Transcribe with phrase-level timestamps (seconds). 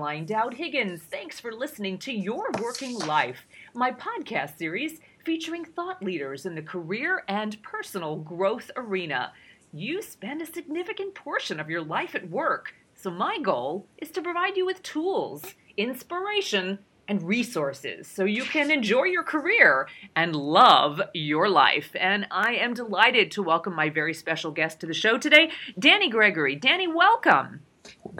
[0.00, 1.02] Caroline Dowd Higgins.
[1.02, 6.62] Thanks for listening to Your Working Life, my podcast series featuring thought leaders in the
[6.62, 9.34] career and personal growth arena.
[9.74, 14.22] You spend a significant portion of your life at work, so my goal is to
[14.22, 15.44] provide you with tools,
[15.76, 21.94] inspiration, and resources so you can enjoy your career and love your life.
[21.94, 26.08] And I am delighted to welcome my very special guest to the show today, Danny
[26.08, 26.56] Gregory.
[26.56, 27.60] Danny, welcome.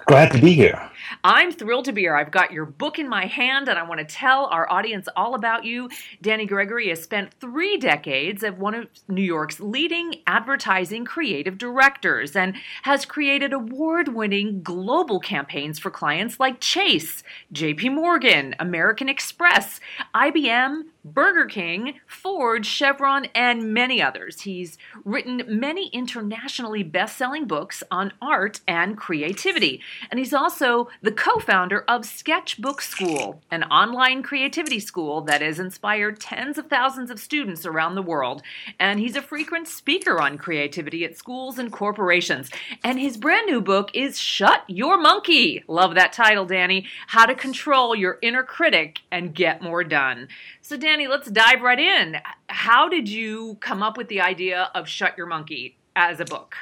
[0.07, 0.91] Glad to be here.
[1.25, 2.15] I'm thrilled to be here.
[2.15, 5.35] I've got your book in my hand and I want to tell our audience all
[5.35, 5.89] about you.
[6.21, 12.37] Danny Gregory has spent three decades as one of New York's leading advertising creative directors
[12.37, 19.81] and has created award winning global campaigns for clients like Chase, JP Morgan, American Express,
[20.15, 24.43] IBM, Burger King, Ford, Chevron, and many others.
[24.43, 29.81] He's written many internationally best selling books on art and creativity.
[30.11, 35.59] And he's also the co founder of Sketchbook Skool, an online creativity school that has
[35.59, 38.43] inspired tens of thousands of students around the world.
[38.79, 42.51] And he's a frequent speaker on creativity at schools and corporations.
[42.85, 45.65] And his brand new book is Shut Your Monkey.
[45.67, 46.87] Love that title, Danny.
[47.07, 50.29] How to Control Your Inner Critic and Get More Done.
[50.63, 52.17] So, Danny, let's dive right in.
[52.49, 56.57] How did you come up with the idea of Shut Your Monkey as a book?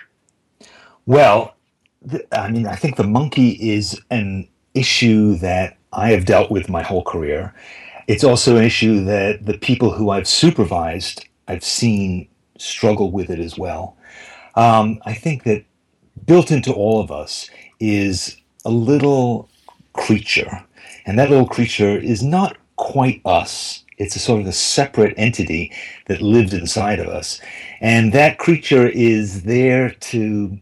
[1.06, 1.54] Well,
[2.32, 6.82] I mean, I think the monkey is an issue that I have dealt with my
[6.82, 7.54] whole career.
[8.06, 13.38] It's also an issue that the people who I've supervised, I've seen struggle with it
[13.38, 13.96] as well.
[14.54, 15.64] Um, I think that
[16.26, 17.48] built into all of us
[17.80, 19.48] is a little
[19.94, 20.64] creature,
[21.06, 23.84] and that little creature is not quite us.
[23.98, 25.72] It's a sort of a separate entity
[26.06, 27.40] that lives inside of us.
[27.80, 30.58] And that creature is there to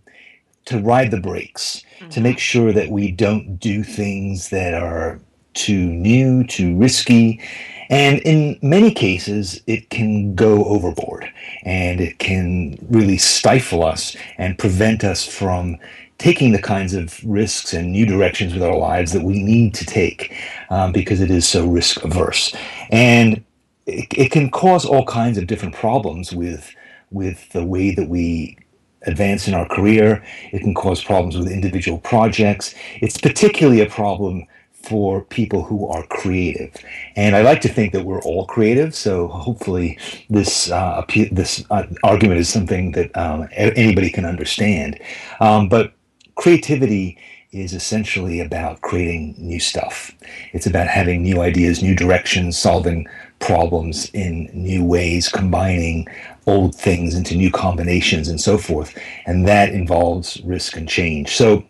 [0.66, 2.08] to ride the brakes, mm-hmm.
[2.10, 5.20] to make sure that we don't do things that are
[5.54, 7.40] too new, too risky.
[7.88, 11.30] And in many cases, it can go overboard
[11.62, 15.78] and it can really stifle us and prevent us from
[16.18, 19.84] taking the kinds of risks and new directions with our lives that we need to
[19.84, 20.34] take
[20.70, 22.54] um, because it is so risk averse.
[22.90, 23.44] And
[23.86, 26.74] it, it, can cause all kinds of different problems with,
[27.10, 28.56] with the way that we
[29.02, 30.24] advance in our career.
[30.52, 32.74] It can cause problems with individual projects.
[33.00, 34.46] It's particularly a problem
[34.86, 36.72] for people who are creative.
[37.16, 38.94] And I like to think that we're all creative.
[38.94, 39.98] So hopefully
[40.30, 45.00] this uh, this uh, argument is something that um, anybody can understand.
[45.40, 45.95] Um, but
[46.36, 47.18] creativity
[47.52, 50.12] is essentially about creating new stuff.
[50.52, 53.06] It's about having new ideas, new directions, solving
[53.38, 56.06] problems in new ways, combining
[56.46, 58.96] old things into new combinations and so forth.
[59.26, 61.34] And that involves risk and change.
[61.34, 61.64] So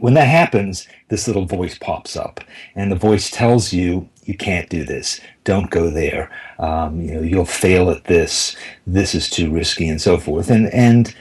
[0.00, 2.40] when that happens, this little voice pops up,
[2.74, 5.20] and the voice tells you, you can't do this.
[5.44, 6.30] Don't go there.
[6.58, 8.56] Um, you know, you'll fail at this.
[8.86, 10.50] This is too risky, and so forth.
[10.50, 11.14] And and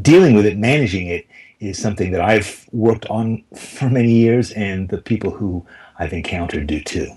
[0.00, 1.26] dealing with it, managing it,
[1.60, 5.66] is something that I've worked on for many years, and the people who
[5.98, 7.08] I've encountered do too.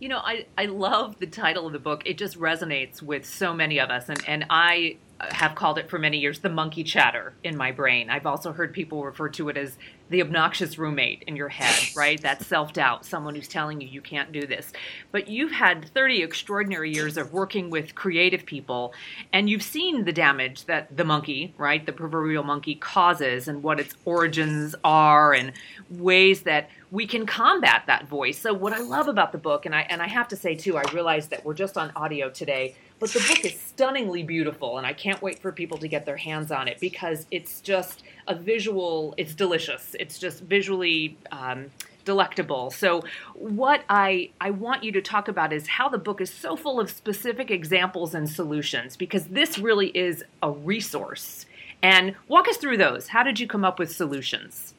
[0.00, 2.02] You know, I, I love the title of the book.
[2.06, 4.08] It just resonates with so many of us.
[4.08, 8.08] And, and I have called it for many years the monkey chatter in my brain.
[8.08, 9.76] I've also heard people refer to it as
[10.10, 12.20] the obnoxious roommate in your head, right?
[12.22, 14.72] That self doubt, someone who's telling you you can't do this.
[15.10, 18.94] But you've had 30 extraordinary years of working with creative people,
[19.32, 23.80] and you've seen the damage that the monkey, right, the proverbial monkey, causes and what
[23.80, 25.52] its origins are and
[25.90, 28.38] ways that we can combat that voice.
[28.38, 30.76] So what I love about the book, and I and I have to say too,
[30.76, 34.86] I realize that we're just on audio today, but the book is stunningly beautiful, and
[34.86, 38.34] I can't wait for people to get their hands on it because it's just a
[38.34, 39.14] visual.
[39.16, 39.94] It's delicious.
[39.98, 41.16] It's just visually.
[41.30, 41.70] Um,
[42.04, 42.70] delectable.
[42.70, 43.02] So
[43.34, 46.80] what I I want you to talk about is how the book is so full
[46.80, 51.44] of specific examples and solutions because this really is a resource.
[51.82, 53.08] And walk us through those.
[53.08, 54.72] How did you come up with solutions?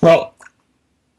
[0.00, 0.34] Well,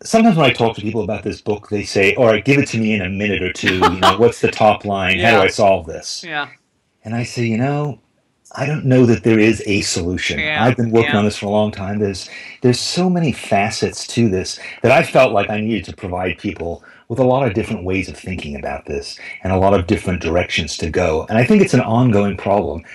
[0.04, 2.68] sometimes when I talk to people about this book, they say, "All right, give it
[2.70, 3.76] to me in a minute or two.
[3.76, 5.18] You know, what's the top line?
[5.18, 5.32] Yeah.
[5.32, 6.50] How do I solve this?" Yeah.
[7.04, 8.00] And I say, you know,
[8.56, 10.40] I don't know that there is a solution.
[10.40, 10.64] Yeah.
[10.64, 11.20] I've been working yeah.
[11.20, 12.00] on this for a long time.
[12.00, 12.30] There's
[12.62, 16.84] there's so many facets to this that I felt like I needed to provide people
[17.12, 20.22] with a lot of different ways of thinking about this and a lot of different
[20.22, 21.26] directions to go.
[21.28, 22.86] And I think it's an ongoing problem.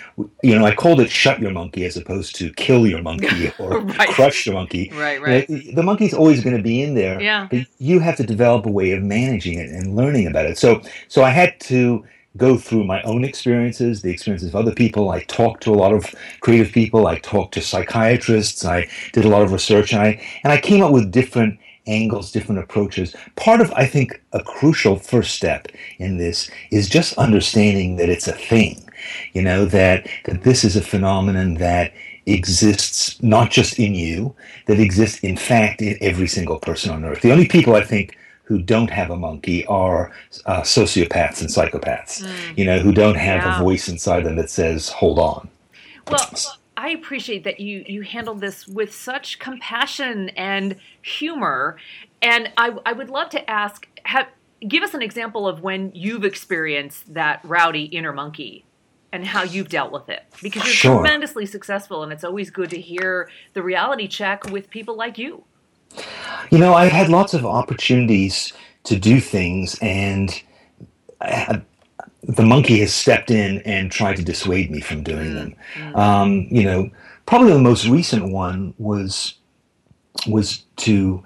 [0.42, 3.80] You know, I called it shut your monkey as opposed to kill your monkey or
[3.82, 4.08] right.
[4.08, 4.90] crush your monkey.
[4.94, 5.50] Right, right.
[5.50, 7.20] You know, the monkey's always going to be in there.
[7.20, 7.46] Yeah.
[7.50, 10.56] But you have to develop a way of managing it and learning about it.
[10.56, 12.02] So so I had to
[12.38, 15.10] go through my own experiences, the experiences of other people.
[15.10, 17.06] I talked to a lot of creative people.
[17.06, 18.64] I talked to psychiatrists.
[18.64, 22.32] I did a lot of research, and I and I came up with different angles,
[22.32, 23.14] different approaches.
[23.36, 25.68] Part of, I think, a crucial first step
[25.98, 28.82] in this is just understanding that it's a thing.
[29.32, 31.92] You know, that, that this is a phenomenon that
[32.26, 34.34] exists not just in you,
[34.66, 37.22] that exists in fact in every single person on earth.
[37.22, 40.12] The only people I think who don't have a monkey are
[40.46, 42.58] uh, sociopaths and psychopaths, mm.
[42.58, 43.60] you know, who don't have yeah.
[43.60, 45.48] a voice inside them that says, hold on.
[46.08, 46.36] Well,
[46.76, 51.76] I appreciate that you, you handled this with such compassion and humor.
[52.20, 54.28] And I, I would love to ask, have,
[54.66, 58.64] give us an example of when you've experienced that rowdy inner monkey
[59.12, 60.94] and how you've dealt with it because you're sure.
[60.96, 65.44] tremendously successful and it's always good to hear the reality check with people like you
[66.50, 68.52] you know, I've had lots of opportunities
[68.84, 70.42] to do things, and
[71.20, 71.66] I had,
[72.26, 75.54] the monkey has stepped in and tried to dissuade me from doing them.
[75.74, 75.96] Mm-hmm.
[75.96, 76.90] Um, you know,
[77.24, 79.34] probably the most recent one was
[80.26, 81.22] was to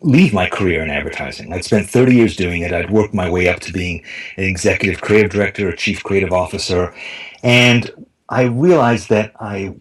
[0.00, 1.52] leave my career in advertising.
[1.52, 2.72] I'd spent 30 years doing it.
[2.72, 4.02] I'd worked my way up to being
[4.36, 6.94] an executive creative director, a chief creative officer,
[7.42, 7.90] and
[8.28, 9.74] I realized that I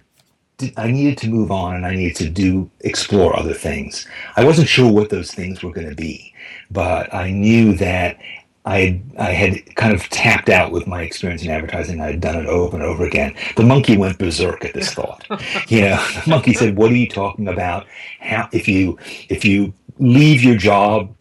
[0.77, 4.05] I needed to move on and I needed to do explore other things.
[4.35, 6.33] I wasn't sure what those things were going to be,
[6.69, 8.19] but I knew that
[8.65, 11.99] I I had kind of tapped out with my experience in advertising.
[11.99, 13.35] I had done it over and over again.
[13.55, 15.25] The monkey went berserk at this thought.
[15.67, 17.87] you know, the monkey said, "What are you talking about?
[18.19, 18.99] How if you
[19.29, 21.13] if you leave your job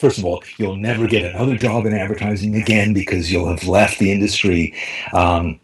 [0.00, 3.98] first of all, you'll never get another job in advertising again because you'll have left
[3.98, 4.74] the industry.
[5.12, 5.60] Um,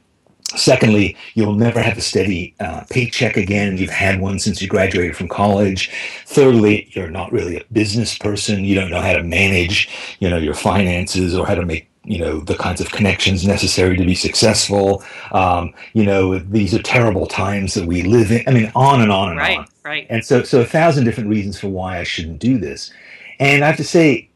[0.54, 3.76] Secondly, you'll never have a steady uh, paycheck again.
[3.76, 5.90] You've had one since you graduated from college.
[6.24, 8.64] Thirdly, you're not really a business person.
[8.64, 9.88] You don't know how to manage,
[10.20, 13.96] you know, your finances or how to make you know the kinds of connections necessary
[13.96, 15.02] to be successful.
[15.32, 18.44] Um, you know, these are terrible times that we live in.
[18.46, 19.66] I mean, on and on and right, on.
[19.84, 20.06] Right.
[20.08, 22.92] And so, so a thousand different reasons for why I shouldn't do this.
[23.40, 24.30] And I have to say,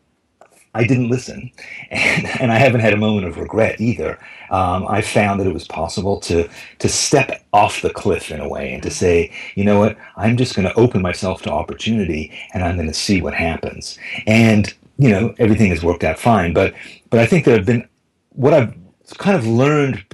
[0.75, 1.50] I didn't listen,
[1.90, 4.19] and, and I haven't had a moment of regret either.
[4.50, 8.49] Um, I found that it was possible to to step off the cliff in a
[8.49, 12.32] way and to say, you know what, I'm just going to open myself to opportunity,
[12.55, 13.99] and I'm going to see what happens.
[14.26, 16.52] And you know, everything has worked out fine.
[16.52, 16.75] But
[17.11, 17.88] but I think there have been
[18.31, 18.75] what I've
[19.19, 20.05] kind of learned,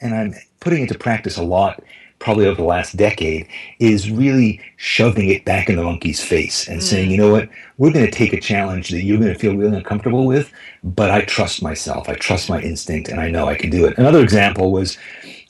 [0.00, 1.82] and I'm putting into practice a lot
[2.22, 3.46] probably over the last decade
[3.80, 6.82] is really shoving it back in the monkey's face and mm.
[6.82, 7.48] saying, you know what,
[7.78, 10.52] we're going to take a challenge that you're going to feel really uncomfortable with,
[10.84, 12.08] but I trust myself.
[12.08, 13.98] I trust my instinct and I know I can do it.
[13.98, 14.96] Another example was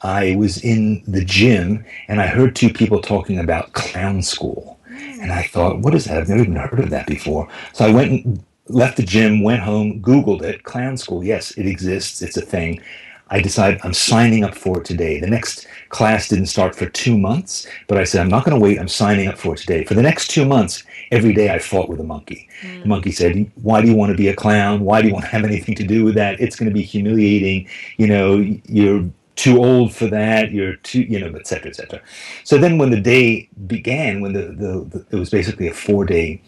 [0.00, 4.78] I was in the gym and I heard two people talking about clown school.
[5.20, 6.16] And I thought, what is that?
[6.16, 7.48] I've never even heard of that before.
[7.74, 10.64] So I went and left the gym, went home, Googled it.
[10.64, 12.22] Clown school, yes, it exists.
[12.22, 12.80] It's a thing.
[13.32, 15.18] I decided I'm signing up for it today.
[15.18, 18.62] The next class didn't start for two months, but I said, I'm not going to
[18.62, 18.78] wait.
[18.78, 19.84] I'm signing up for it today.
[19.84, 22.46] For the next two months, every day I fought with a monkey.
[22.60, 22.82] Mm.
[22.82, 24.80] The monkey said, Why do you want to be a clown?
[24.80, 26.40] Why do you want to have anything to do with that?
[26.40, 27.68] It's going to be humiliating.
[27.96, 28.36] You know,
[28.66, 30.52] you're too old for that.
[30.52, 32.02] You're too, you know, et cetera, et cetera.
[32.44, 36.04] So then when the day began, when the, the, the it was basically a four
[36.04, 36.42] day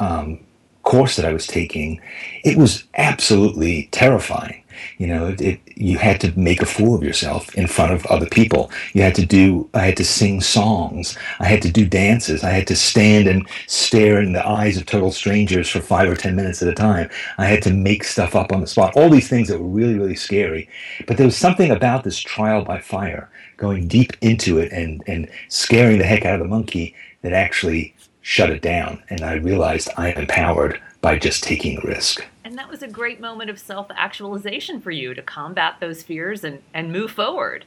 [0.00, 0.40] um,
[0.82, 1.98] course that I was taking,
[2.44, 4.62] it was absolutely terrifying
[4.98, 8.06] you know, it, it, you had to make a fool of yourself in front of
[8.06, 8.70] other people.
[8.94, 11.18] You had to do, I had to sing songs.
[11.38, 12.42] I had to do dances.
[12.42, 16.16] I had to stand and stare in the eyes of total strangers for five or
[16.16, 17.10] 10 minutes at a time.
[17.36, 18.96] I had to make stuff up on the spot.
[18.96, 20.68] All these things that were really, really scary.
[21.06, 25.28] But there was something about this trial by fire, going deep into it and, and
[25.48, 29.02] scaring the heck out of the monkey that actually shut it down.
[29.10, 32.24] And I realized I am empowered by just taking a risk.
[32.46, 36.44] And that was a great moment of self actualization for you to combat those fears
[36.44, 37.64] and, and move forward.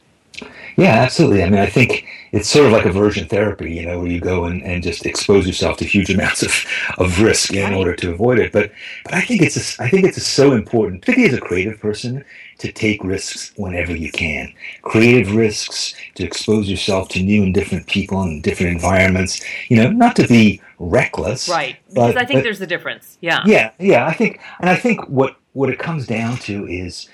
[0.77, 1.43] Yeah, absolutely.
[1.43, 4.45] I mean, I think it's sort of like aversion therapy, you know, where you go
[4.45, 6.65] and, and just expose yourself to huge amounts of,
[6.97, 8.53] of risk in order to avoid it.
[8.53, 8.71] But
[9.03, 12.23] but I think it's a, I think it's so important, particularly as a creative person,
[12.59, 14.53] to take risks whenever you can.
[14.83, 19.41] Creative risks to expose yourself to new and different people and different environments.
[19.69, 21.77] You know, not to be reckless, right?
[21.89, 23.17] Because I think but, there's a difference.
[23.21, 24.05] Yeah, yeah, yeah.
[24.05, 27.09] I think, and I think what what it comes down to is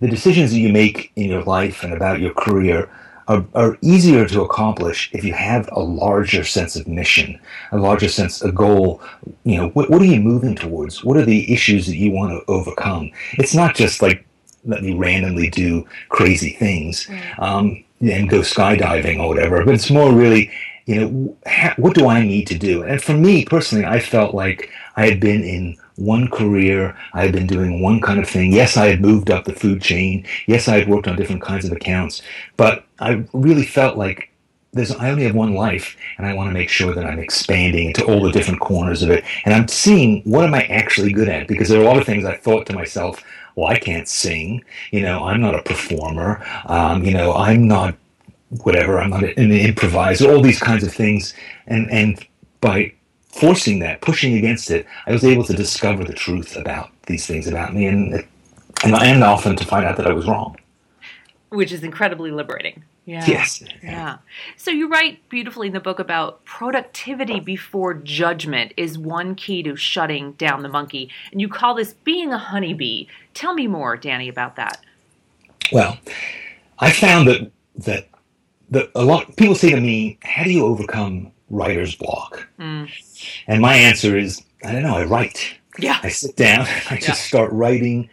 [0.00, 2.90] the decisions that you make in your life and about your career
[3.28, 7.40] are, are, easier to accomplish if you have a larger sense of mission,
[7.72, 9.02] a larger sense, a goal.
[9.44, 11.02] You know, what, what are you moving towards?
[11.02, 13.10] What are the issues that you want to overcome?
[13.32, 14.24] It's not just like
[14.66, 17.08] let me randomly do crazy things
[17.38, 20.50] um, and go skydiving or whatever, but it's more really,
[20.86, 22.82] you know, ha- what do I need to do?
[22.82, 26.96] And for me personally, I felt like I had been in one career.
[27.14, 28.52] I had been doing one kind of thing.
[28.52, 30.26] Yes, I had moved up the food chain.
[30.46, 32.22] Yes, I had worked on different kinds of accounts,
[32.56, 34.30] but I really felt like
[34.72, 37.88] there's I only have one life, and I want to make sure that I'm expanding
[37.88, 41.28] into all the different corners of it, and I'm seeing what am I actually good
[41.28, 43.22] at because there are a lot of things I thought to myself,
[43.56, 47.96] well, I can't sing, you know, I'm not a performer, um, you know, I'm not
[48.62, 51.34] whatever, I'm not an improviser, all these kinds of things,
[51.66, 52.24] and and
[52.60, 52.92] by
[53.28, 57.48] forcing that, pushing against it, I was able to discover the truth about these things
[57.48, 58.14] about me, and
[58.84, 60.56] and, and often to find out that I was wrong
[61.50, 62.84] which is incredibly liberating.
[63.06, 63.24] Yeah.
[63.24, 63.62] Yes.
[63.84, 64.18] Yeah.
[64.56, 69.76] So you write beautifully in the book about productivity before judgment is one key to
[69.76, 71.10] shutting down the monkey.
[71.30, 73.06] And you call this being a honeybee.
[73.32, 74.80] Tell me more, Danny, about that.
[75.70, 75.98] Well,
[76.80, 78.08] I found that that
[78.70, 82.90] that a lot people say to me, "How do you overcome writer's block?" Mm.
[83.46, 84.96] And my answer is, I don't know.
[84.96, 85.54] I write.
[85.78, 86.00] Yeah.
[86.02, 86.66] I sit down.
[86.90, 87.14] I just yeah.
[87.14, 88.10] start writing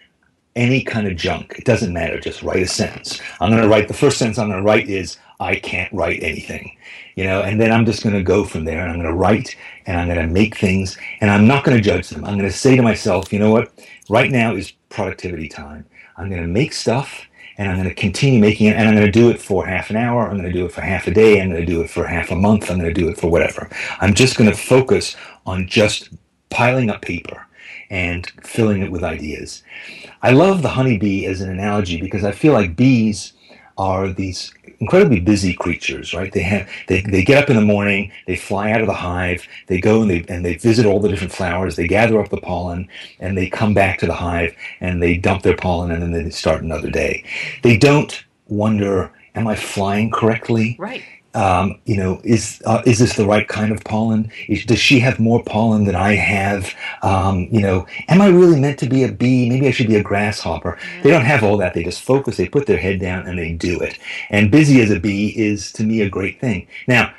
[0.55, 1.55] any kind of junk.
[1.57, 2.19] It doesn't matter.
[2.19, 3.19] Just write a sentence.
[3.39, 6.23] I'm going to write the first sentence I'm going to write is I can't write
[6.23, 6.77] anything,
[7.15, 9.17] you know, and then I'm just going to go from there and I'm going to
[9.17, 9.55] write
[9.85, 12.23] and I'm going to make things and I'm not going to judge them.
[12.23, 13.71] I'm going to say to myself, you know what?
[14.09, 15.85] Right now is productivity time.
[16.17, 17.25] I'm going to make stuff
[17.57, 19.89] and I'm going to continue making it and I'm going to do it for half
[19.89, 20.23] an hour.
[20.27, 21.41] I'm going to do it for half a day.
[21.41, 22.69] I'm going to do it for half a month.
[22.69, 23.69] I'm going to do it for whatever.
[23.99, 26.09] I'm just going to focus on just
[26.49, 27.47] piling up paper
[27.93, 29.63] and filling it with ideas.
[30.23, 33.33] I love the honeybee as an analogy because I feel like bees
[33.77, 36.31] are these incredibly busy creatures, right?
[36.33, 39.47] They have they, they get up in the morning, they fly out of the hive,
[39.67, 42.37] they go and they and they visit all the different flowers, they gather up the
[42.37, 46.11] pollen, and they come back to the hive and they dump their pollen and then
[46.11, 47.23] they start another day.
[47.61, 50.77] They don't wonder, am I flying correctly?
[50.79, 54.31] Right um, you know, is uh, is this the right kind of pollen?
[54.47, 56.73] Is, does she have more pollen than I have?
[57.01, 59.49] Um, you know, am I really meant to be a bee?
[59.49, 60.77] Maybe I should be a grasshopper.
[61.01, 61.73] They don't have all that.
[61.73, 62.37] They just focus.
[62.37, 63.97] They put their head down and they do it.
[64.29, 66.67] And busy as a bee is to me a great thing.
[66.87, 67.13] Now,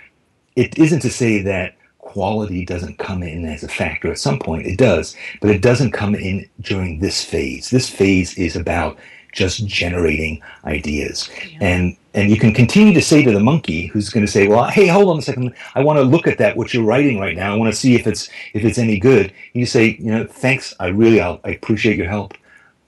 [0.56, 4.12] it isn't to say that quality doesn't come in as a factor.
[4.12, 7.70] At some point, it does, but it doesn't come in during this phase.
[7.70, 8.96] This phase is about
[9.34, 11.28] just generating ideas.
[11.50, 11.58] Yeah.
[11.60, 14.64] And and you can continue to say to the monkey who's going to say, "Well,
[14.64, 15.52] hey, hold on a second.
[15.74, 17.52] I want to look at that what you're writing right now.
[17.52, 20.74] I want to see if it's if it's any good." You say, "You know, thanks.
[20.80, 22.34] I really I'll, I appreciate your help,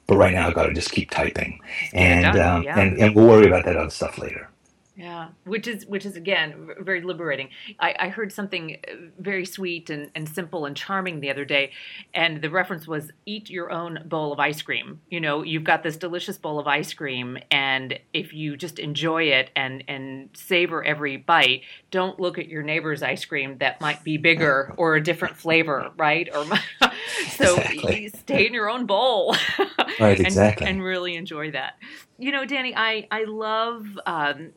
[0.07, 1.61] but right now I've got to just keep typing,
[1.93, 2.79] and um, yeah.
[2.79, 4.49] and and we'll worry about that other stuff later."
[4.97, 7.51] Yeah, which is which is again very liberating.
[7.79, 11.73] I, I heard something uh, very sweet and, and simple and charming the other day,
[12.15, 15.03] and the reference was eat your own bowl of ice cream.
[15.11, 19.25] You know, you've got this delicious bowl of ice cream, and if you just enjoy
[19.25, 21.61] it and and savor every bite,
[21.91, 25.91] don't look at your neighbor's ice cream that might be bigger or a different flavor,
[25.99, 26.27] right?
[26.35, 26.47] Or
[27.31, 28.09] so exactly.
[28.09, 29.37] stay in your own bowl,
[30.01, 30.19] right?
[30.21, 31.75] Exactly, and, and really enjoy that
[32.19, 34.53] you know, Danny, I I love um,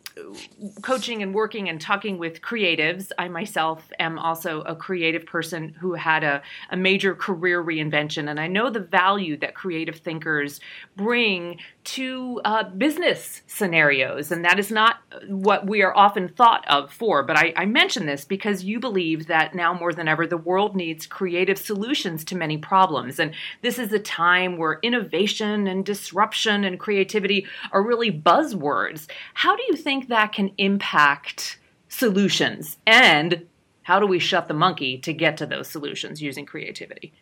[0.82, 3.12] coaching and working and talking with creatives.
[3.18, 8.40] I myself am also a creative person who had a, a major career reinvention, and
[8.40, 10.62] I know the value that creative thinkers
[10.96, 16.94] bring to uh, business scenarios, and that is not what we are often thought of
[16.94, 17.24] for.
[17.24, 20.78] But I, I mention this because you believe that now more than ever, the world
[20.78, 26.64] needs creative solutions to many problems, and this is a time where innovation and disruption
[26.64, 29.08] and creativity are really buzzwords.
[29.36, 32.78] How do you think that can impact solutions?
[32.88, 33.46] And
[33.84, 37.14] how do we shut the monkey to get to those solutions using creativity?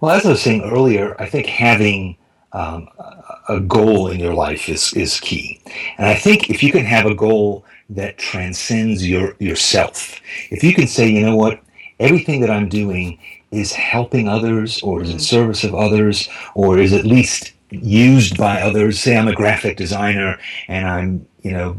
[0.00, 2.16] Well, as I was saying earlier, I think having
[2.52, 2.88] um,
[3.48, 5.60] a goal in your life is, is key.
[5.98, 10.74] And I think if you can have a goal that transcends your yourself, if you
[10.74, 11.62] can say, you know what,
[11.98, 13.18] everything that I'm doing
[13.52, 15.20] is helping others or is in mm.
[15.20, 18.98] service of others or is at least used by others.
[18.98, 21.78] Say I'm a graphic designer and I'm, you know,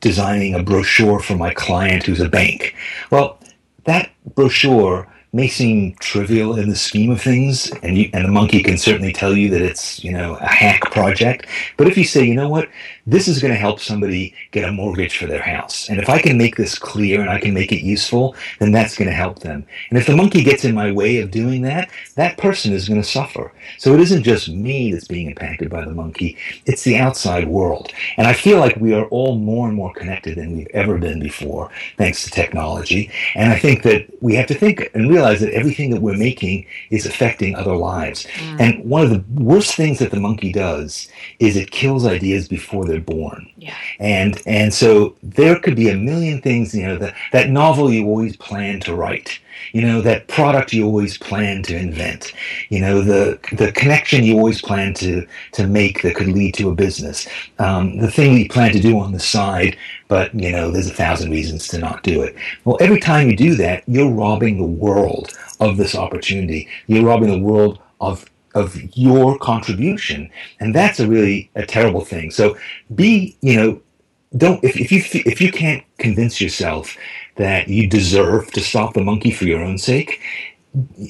[0.00, 2.74] designing a brochure for my client who's a bank.
[3.10, 3.38] Well,
[3.84, 8.62] that brochure may seem trivial in the scheme of things, and you, and the monkey
[8.62, 11.46] can certainly tell you that it's you know a hack project.
[11.76, 12.68] But if you say, you know what,
[13.04, 16.20] this is going to help somebody get a mortgage for their house, and if I
[16.20, 19.40] can make this clear and I can make it useful, then that's going to help
[19.40, 19.66] them.
[19.90, 23.02] And if the monkey gets in my way of doing that, that person is going
[23.02, 23.52] to suffer.
[23.78, 27.92] So it isn't just me that's being impacted by the monkey; it's the outside world.
[28.16, 31.18] And I feel like we are all more and more connected than we've ever been
[31.18, 33.10] before, thanks to technology.
[33.34, 36.16] And I think that we have to think and realize realize that everything that we're
[36.16, 38.26] making is affecting other lives.
[38.26, 38.60] Mm.
[38.60, 42.84] And one of the worst things that the monkey does is it kills ideas before
[42.86, 43.48] they're born.
[43.56, 43.74] Yeah.
[43.98, 48.06] And and so there could be a million things, you know, that, that novel you
[48.06, 49.40] always plan to write.
[49.72, 52.32] You know, that product you always plan to invent,
[52.68, 56.70] you know, the the connection you always plan to to make that could lead to
[56.70, 59.76] a business, um, the thing you plan to do on the side,
[60.08, 62.36] but you know, there's a thousand reasons to not do it.
[62.64, 66.68] Well, every time you do that, you're robbing the world of this opportunity.
[66.86, 70.30] You're robbing the world of of your contribution,
[70.60, 72.30] and that's a really a terrible thing.
[72.30, 72.56] So
[72.94, 73.80] be, you know,
[74.36, 76.96] don't if, if you if you can't convince yourself
[77.36, 80.20] that you deserve to stop the monkey for your own sake,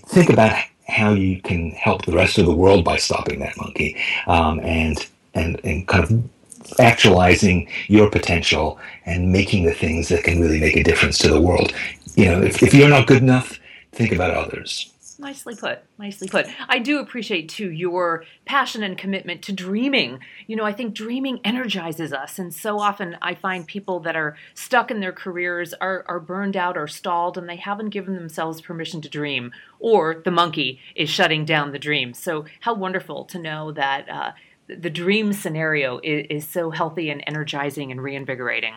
[0.06, 0.56] think about
[0.88, 5.06] how you can help the rest of the world by stopping that monkey, um, and
[5.34, 10.76] and and kind of actualizing your potential and making the things that can really make
[10.76, 11.72] a difference to the world.
[12.14, 13.58] You know, if, if you're not good enough,
[13.92, 14.93] think about others.
[15.24, 15.78] Nicely put.
[15.98, 16.46] Nicely put.
[16.68, 20.18] I do appreciate too your passion and commitment to dreaming.
[20.46, 24.36] You know, I think dreaming energizes us, and so often I find people that are
[24.52, 28.60] stuck in their careers are, are burned out or stalled, and they haven't given themselves
[28.60, 29.50] permission to dream,
[29.80, 32.12] or the monkey is shutting down the dream.
[32.12, 34.32] So, how wonderful to know that uh,
[34.68, 38.74] the dream scenario is, is so healthy and energizing and reinvigorating.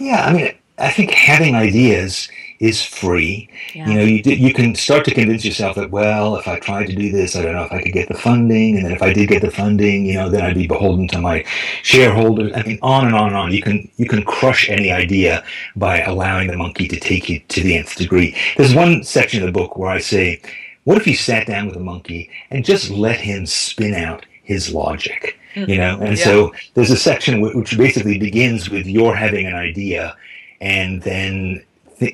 [0.00, 2.28] Yeah, I mean, I think having ideas
[2.60, 3.48] is free.
[3.74, 3.88] Yeah.
[3.88, 6.94] You know, you you can start to convince yourself that well, if I tried to
[6.94, 9.12] do this, I don't know if I could get the funding, and then if I
[9.14, 11.42] did get the funding, you know, then I'd be beholden to my
[11.82, 12.52] shareholders.
[12.54, 13.52] I mean, on and on and on.
[13.52, 15.42] You can you can crush any idea
[15.74, 18.36] by allowing the monkey to take you to the nth degree.
[18.58, 20.42] There's one section of the book where I say,
[20.84, 24.74] what if you sat down with a monkey and just let him spin out his
[24.74, 25.38] logic?
[25.54, 25.68] Mm.
[25.68, 26.24] You know, and yeah.
[26.24, 30.14] so there's a section which basically begins with your having an idea
[30.60, 31.62] and then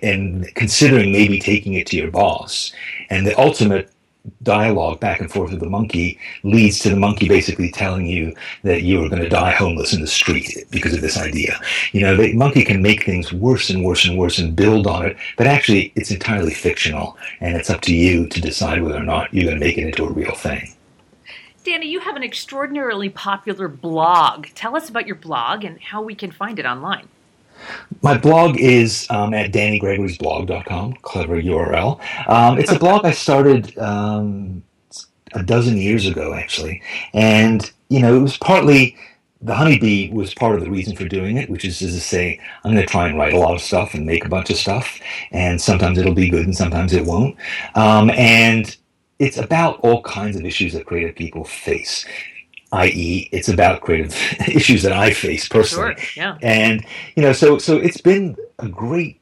[0.03, 2.73] and considering maybe taking it to your boss.
[3.09, 3.93] And the ultimate
[4.43, 8.83] dialogue back and forth with the monkey leads to the monkey basically telling you that
[8.83, 11.59] you are going to die homeless in the street because of this idea.
[11.93, 15.07] You know, the monkey can make things worse and worse and worse and build on
[15.07, 19.05] it, but actually it's entirely fictional, and it's up to you to decide whether or
[19.05, 20.73] not you're going to make it into a real thing.
[21.65, 24.47] Danny, you have an extraordinarily popular blog.
[24.55, 27.09] Tell us about your blog and how we can find it online.
[28.03, 32.01] My blog is um, at dannygregorysblog.com, clever URL.
[32.29, 34.63] Um, it's a blog I started um,
[35.35, 36.83] a dozen years ago, actually.
[37.13, 38.97] And, you know, it was partly
[39.43, 42.73] the honeybee was part of the reason for doing it, which is, to say, I'm
[42.73, 44.99] going to try and write a lot of stuff and make a bunch of stuff.
[45.31, 47.37] And sometimes it'll be good and sometimes it won't.
[47.75, 48.75] Um, and
[49.19, 52.07] it's about all kinds of issues that creative people face
[52.73, 54.15] i.e., it's about creative
[54.49, 55.95] issues that I face personally.
[55.97, 56.39] Sure, yeah.
[56.43, 59.21] And you know, so so it's been a great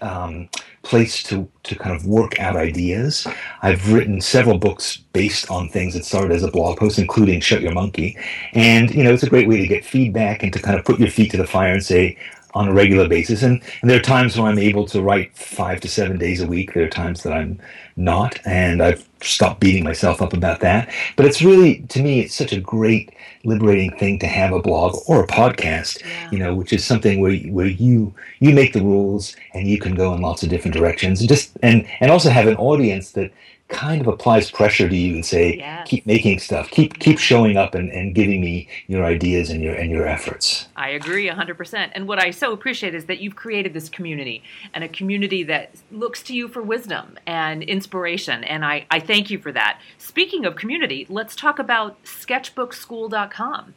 [0.00, 0.48] um,
[0.82, 3.26] place to to kind of work out ideas.
[3.62, 7.60] I've written several books based on things that started as a blog post, including Shut
[7.60, 8.16] Your Monkey.
[8.52, 11.00] And you know, it's a great way to get feedback and to kind of put
[11.00, 12.16] your feet to the fire and say,
[12.56, 13.42] on a regular basis.
[13.42, 16.46] And, and, there are times when I'm able to write five to seven days a
[16.46, 16.72] week.
[16.72, 17.60] There are times that I'm
[17.96, 20.90] not, and I've stopped beating myself up about that.
[21.16, 23.14] But it's really, to me, it's such a great,
[23.44, 26.30] liberating thing to have a blog or a podcast, yeah.
[26.30, 29.94] you know, which is something where where you you make the rules and you can
[29.94, 33.30] go in lots of different directions, and just and and also have an audience that
[33.68, 35.88] kind of applies pressure to you and say, yes.
[35.88, 39.74] keep making stuff, keep keep showing up and, and giving me your ideas and your
[39.74, 40.68] and your efforts.
[40.76, 41.92] I agree hundred percent.
[41.94, 45.70] And what I so appreciate is that you've created this community and a community that
[45.90, 48.44] looks to you for wisdom and inspiration.
[48.44, 49.80] And I, I thank you for that.
[49.98, 53.74] Speaking of community, let's talk about sketchbookskool.com.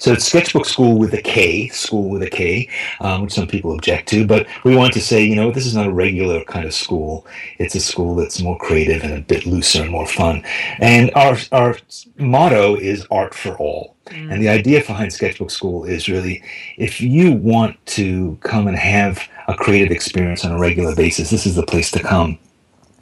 [0.00, 3.74] So it's sketchbook school with a K, school with a K, um, which some people
[3.74, 4.26] object to.
[4.26, 7.26] But we want to say, you know, this is not a regular kind of school.
[7.58, 10.42] It's a school that's more creative and a bit looser and more fun.
[10.78, 11.76] And our our
[12.16, 13.94] motto is art for all.
[14.06, 14.32] Mm.
[14.32, 16.42] And the idea behind Sketchbook Skool is really,
[16.78, 21.44] if you want to come and have a creative experience on a regular basis, this
[21.44, 22.38] is the place to come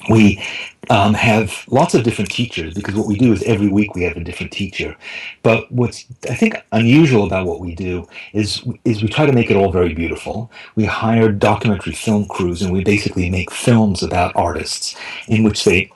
[0.09, 0.43] we
[0.91, 4.17] um, have lots of different teachers because what we do is every week we have
[4.17, 4.97] a different teacher.
[5.43, 9.51] But what's I think unusual about what we do is is we try to make
[9.51, 10.51] it all very beautiful.
[10.77, 14.97] We hire documentary film crews and we basically make films about artists
[15.29, 15.91] in which they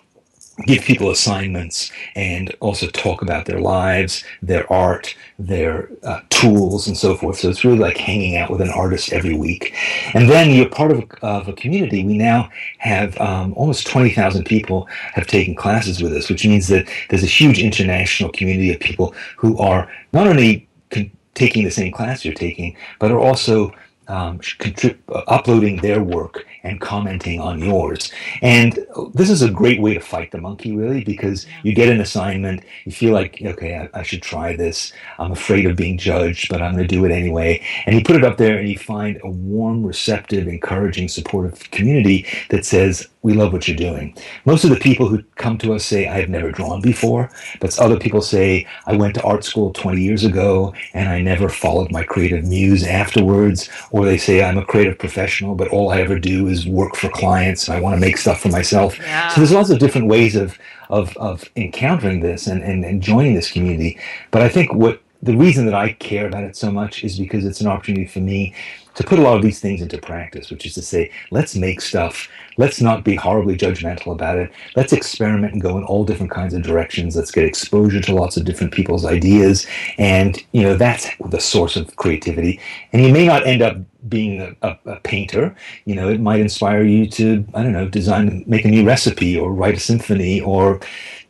[0.67, 6.97] give people assignments and also talk about their lives, their art, their uh, tools, and
[6.97, 7.38] so forth.
[7.38, 9.75] So it's really like hanging out with an artist every week.
[10.15, 12.05] And then you're part of a, of a community.
[12.05, 16.88] We now have um, almost 20,000 people have taken classes with us, which means that
[17.09, 21.93] there's a huge international community of people who are not only con- taking the same
[21.93, 23.73] class you're taking, but are also
[24.09, 28.12] um, contrib- uploading their work and commenting on yours.
[28.40, 28.79] And
[29.14, 32.64] this is a great way to fight the monkey, really, because you get an assignment,
[32.85, 34.92] you feel like, okay, I, I should try this.
[35.18, 37.62] I'm afraid of being judged, but I'm going to do it anyway.
[37.87, 42.27] And you put it up there and you find a warm, receptive, encouraging, supportive community
[42.51, 44.16] that says, we love what you're doing.
[44.46, 47.79] Most of the people who come to us say, I have never drawn before, but
[47.79, 51.92] other people say, I went to art school 20 years ago and I never followed
[51.92, 53.68] my creative muse afterwards.
[53.92, 57.09] Or they say, I'm a creative professional, but all I ever do is work for
[57.09, 58.99] clients I want to make stuff for myself.
[58.99, 59.29] Yeah.
[59.29, 63.35] So there's lots of different ways of, of, of encountering this and, and, and joining
[63.35, 63.99] this community.
[64.31, 67.45] But I think what the reason that I care about it so much is because
[67.45, 68.55] it's an opportunity for me
[68.95, 71.81] to put a lot of these things into practice, which is to say, let's make
[71.81, 72.29] stuff.
[72.57, 74.51] Let's not be horribly judgmental about it.
[74.77, 77.17] Let's experiment and go in all different kinds of directions.
[77.17, 79.67] Let's get exposure to lots of different people's ideas.
[79.99, 82.61] And, you know, that's the source of creativity.
[82.93, 83.77] And you may not end up
[84.09, 85.55] being a, a, a painter.
[85.85, 89.38] You know, it might inspire you to, I don't know, design, make a new recipe
[89.38, 90.81] or write a symphony or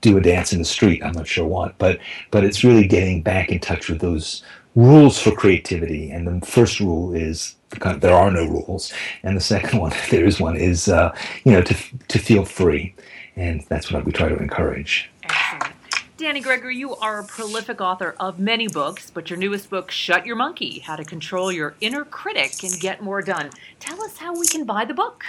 [0.01, 1.03] do a dance in the street.
[1.05, 1.99] I'm not sure what, but,
[2.31, 4.43] but it's really getting back in touch with those
[4.75, 6.11] rules for creativity.
[6.11, 10.25] And the first rule is there are no rules, and the second one, if there
[10.25, 11.77] is one, is uh, you know to
[12.09, 12.95] to feel free,
[13.37, 15.11] and that's what we try to encourage.
[15.25, 15.75] Excellent.
[16.19, 20.25] Danny Gregory, you are a prolific author of many books, but your newest book, Shut
[20.25, 23.51] Your Monkey How to Control Your Inner Critic and Get More Done.
[23.81, 25.25] Tell us how we can buy the book.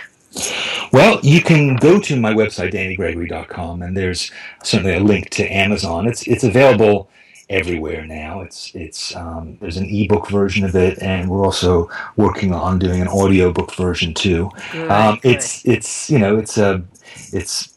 [0.92, 4.32] Well, you can go to my website, dannygregory.com, and there's
[4.64, 6.08] certainly a link to Amazon.
[6.08, 7.10] It's, it's available
[7.54, 8.42] everywhere now.
[8.42, 13.02] It's it's um, there's an ebook version of it, and we're also working on doing
[13.02, 14.50] an audiobook version too.
[14.90, 15.20] Um.
[15.24, 16.84] It's it's you know it's a
[17.32, 17.70] it's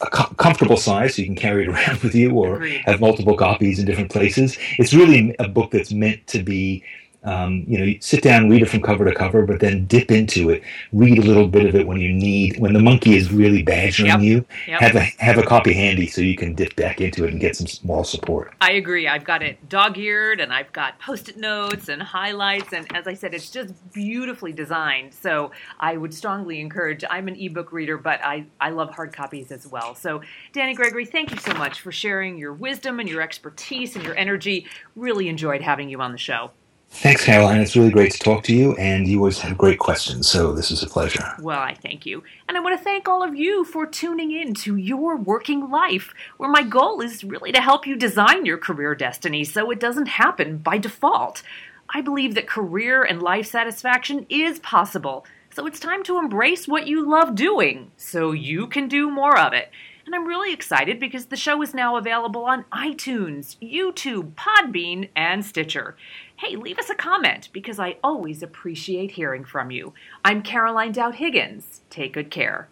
[0.00, 3.36] a co- comfortable size, so you can carry it around with you, or have multiple
[3.36, 4.56] copies in different places.
[4.78, 6.82] It's really a book that's meant to be
[7.24, 10.10] um, you know, you sit down, read it from cover to cover, but then dip
[10.12, 10.62] into it.
[10.92, 12.58] Read a little bit of it when you need.
[12.60, 14.20] When the monkey is really badgering yep.
[14.20, 14.80] you, yep.
[14.80, 17.56] have a have a copy handy so you can dip back into it and get
[17.56, 18.54] some small support.
[18.60, 19.08] I agree.
[19.08, 23.34] I've got it dog-eared, and I've got post-it notes and highlights, and as I said,
[23.34, 25.12] it's just beautifully designed.
[25.12, 25.50] So
[25.80, 27.04] I would strongly encourage.
[27.10, 29.96] I'm an ebook reader, but I I love hard copies as well.
[29.96, 34.04] So Danny Gregory, thank you so much for sharing your wisdom and your expertise and
[34.04, 34.66] your energy.
[34.94, 36.52] Really enjoyed having you on the show.
[36.90, 37.60] Thanks, Caroline.
[37.60, 40.70] It's really great to talk to you, and you always have great questions, so this
[40.70, 41.24] is a pleasure.
[41.38, 42.24] Well, I thank you.
[42.48, 46.12] And I want to thank all of you for tuning in to Your Working Life,
[46.38, 50.08] where my goal is really to help you design your career destiny so it doesn't
[50.08, 51.42] happen by default.
[51.90, 56.86] I believe that career and life satisfaction is possible, so it's time to embrace what
[56.86, 59.70] you love doing so you can do more of it.
[60.04, 65.44] And I'm really excited because the show is now available on iTunes, YouTube, Podbean, and
[65.44, 65.96] Stitcher
[66.38, 69.92] hey, leave us a comment because I always appreciate hearing from you.
[70.24, 71.80] I'm Caroline Dowd Higgins.
[71.90, 72.68] Take good care.